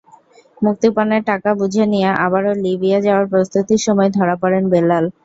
মুক্তিপণের 0.57 1.21
টাকা 1.29 1.49
বুঝে 1.59 1.83
নিয়ে 1.93 2.09
আবারও 2.25 2.53
লিবিয়া 2.63 2.99
যাওয়ার 3.05 3.25
প্রস্তুতির 3.31 3.81
সময় 3.85 4.09
ধরা 4.17 4.35
পড়েন 4.41 4.63
বেলাল। 4.73 5.03